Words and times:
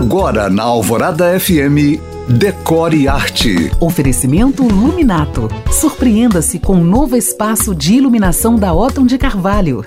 Agora 0.00 0.48
na 0.48 0.62
Alvorada 0.62 1.38
FM, 1.38 2.00
Decore 2.26 3.06
Arte. 3.06 3.70
Oferecimento 3.78 4.62
Luminato. 4.62 5.46
Surpreenda-se 5.70 6.58
com 6.58 6.76
um 6.76 6.82
novo 6.82 7.16
espaço 7.16 7.74
de 7.74 7.96
iluminação 7.96 8.56
da 8.56 8.72
Otton 8.72 9.04
de 9.04 9.18
Carvalho. 9.18 9.84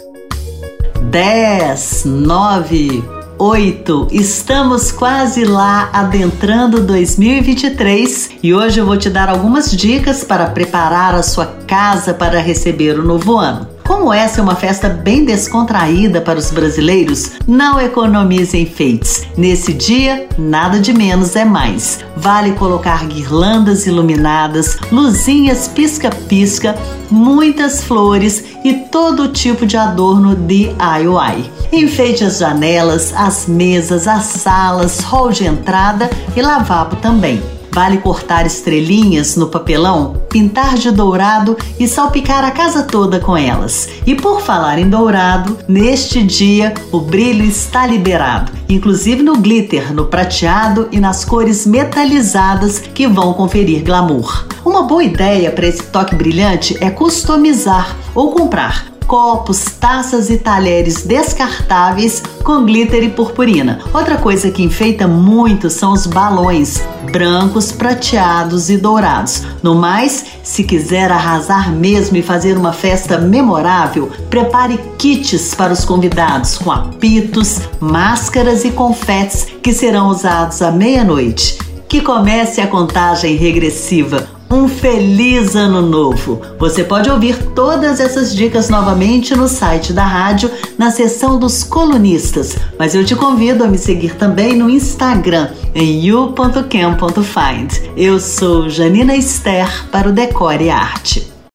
10, 1.10 2.04
9, 2.05 3.04
8. 3.39 4.07
Estamos 4.12 4.91
quase 4.91 5.46
lá 5.46 5.89
adentrando 5.91 6.84
2023 6.84 8.34
e 8.43 8.54
hoje 8.54 8.80
eu 8.80 8.86
vou 8.86 8.95
te 8.95 9.09
dar 9.09 9.30
algumas 9.30 9.71
dicas 9.71 10.23
para 10.23 10.45
preparar 10.45 11.16
a 11.16 11.23
sua 11.23 11.48
casa 11.66 12.14
para 12.14 12.39
receber 12.39 13.00
o 13.00 13.04
novo 13.04 13.36
ano. 13.36 13.73
Como 13.86 14.13
essa 14.13 14.39
é 14.39 14.43
uma 14.43 14.55
festa 14.55 14.88
bem 14.88 15.25
descontraída 15.25 16.21
para 16.21 16.39
os 16.39 16.52
brasileiros, 16.52 17.32
não 17.45 17.79
economize 17.79 18.57
enfeites. 18.57 19.27
Nesse 19.38 19.73
dia, 19.73 20.27
nada 20.38 20.79
de 20.79 20.93
menos 20.93 21.36
é 21.36 21.43
mais. 21.43 22.00
Vale 22.15 22.54
colocar 22.54 23.05
guirlandas 23.05 23.86
iluminadas, 23.86 24.77
luzinhas 24.91 25.68
pisca-pisca, 25.68 26.75
muitas 27.11 27.83
flores 27.83 28.43
e 28.64 28.74
todo 28.74 29.27
tipo 29.27 29.65
de 29.65 29.75
adorno 29.75 30.33
DIY. 30.33 31.52
Enfeite 31.71 32.23
as 32.23 32.38
janelas, 32.38 33.13
as 33.13 33.47
mesas, 33.47 34.08
as 34.08 34.23
salas, 34.23 35.00
hall 35.00 35.30
de 35.30 35.45
entrada 35.45 36.09
e 36.36 36.41
lavabo 36.41 36.95
também. 36.95 37.41
Vale 37.73 37.97
cortar 37.97 38.45
estrelinhas 38.45 39.36
no 39.36 39.47
papelão, 39.47 40.22
pintar 40.30 40.75
de 40.75 40.91
dourado 40.91 41.58
e 41.80 41.88
salpicar 41.88 42.45
a 42.45 42.52
casa 42.52 42.83
toda 42.83 43.19
com 43.19 43.36
elas. 43.36 43.89
E 44.05 44.13
por 44.13 44.41
falar 44.41 44.77
em 44.77 44.88
dourado, 44.88 45.58
neste 45.67 46.22
dia 46.22 46.75
o 46.91 46.99
brilho 46.99 47.44
está 47.44 47.88
liberado, 47.88 48.52
inclusive 48.69 49.23
no 49.23 49.38
glitter, 49.38 49.91
no 49.91 50.05
prateado 50.05 50.88
e 50.91 50.99
nas 50.99 51.25
cores 51.25 51.66
metalizadas 51.66 52.77
que 52.77 53.07
vão 53.07 53.33
conferir 53.33 53.83
glamour. 53.83 54.45
Uma 54.63 54.83
boa 54.83 55.03
ideia 55.03 55.49
para 55.49 55.65
esse 55.65 55.81
toque 55.81 56.13
brilhante 56.13 56.77
é 56.80 56.91
customizar 56.91 57.97
ou 58.13 58.31
comprar 58.31 58.92
copos, 59.03 59.65
taças 59.79 60.29
e 60.29 60.37
talheres 60.37 61.03
descartáveis 61.03 62.21
com 62.43 62.65
glitter 62.65 63.03
e 63.03 63.09
purpurina. 63.09 63.79
Outra 63.93 64.17
coisa 64.17 64.51
que 64.51 64.63
enfeita 64.63 65.07
muito 65.07 65.69
são 65.69 65.93
os 65.93 66.07
balões 66.07 66.81
brancos, 67.11 67.71
prateados 67.71 68.71
e 68.71 68.77
dourados. 68.77 69.43
No 69.61 69.75
mais, 69.75 70.25
se 70.41 70.63
quiser 70.63 71.11
arrasar 71.11 71.71
mesmo 71.71 72.17
e 72.17 72.23
fazer 72.23 72.57
uma 72.57 72.73
festa 72.73 73.19
memorável, 73.19 74.11
prepare 74.31 74.79
kits 74.97 75.53
para 75.53 75.71
os 75.71 75.85
convidados 75.85 76.57
com 76.57 76.71
apitos, 76.71 77.61
máscaras 77.79 78.65
e 78.65 78.71
confetes 78.71 79.45
que 79.61 79.71
serão 79.71 80.09
usados 80.09 80.61
à 80.61 80.71
meia-noite. 80.71 81.72
Que 81.94 82.02
comece 82.02 82.59
a 82.59 82.66
contagem 82.66 83.36
regressiva 83.36 84.27
um 84.49 84.67
feliz 84.67 85.55
ano 85.55 85.80
novo! 85.80 86.41
Você 86.58 86.83
pode 86.83 87.08
ouvir 87.08 87.38
todas 87.53 87.99
essas 87.99 88.36
dicas 88.36 88.67
novamente 88.67 89.36
no 89.36 89.47
site 89.47 89.94
da 89.94 90.03
rádio, 90.03 90.49
na 90.75 90.89
seção 90.89 91.38
dos 91.38 91.64
colunistas, 91.64 92.58
mas 92.80 92.95
eu 92.95 93.05
te 93.05 93.16
convido 93.16 93.64
a 93.64 93.67
me 93.67 93.77
seguir 93.77 94.16
também 94.16 94.58
no 94.58 94.71
Instagram, 94.71 95.49
em 95.75 96.03
you.cam.find. 96.03 97.71
Eu 97.95 98.19
sou 98.19 98.67
Janina 98.71 99.16
Esther 99.16 99.88
para 99.91 100.09
o 100.09 100.11
Decore 100.11 100.71
Arte. 100.71 101.33